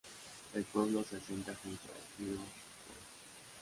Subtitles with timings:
[0.55, 2.47] El pueblo se asienta junto al río Tuerto.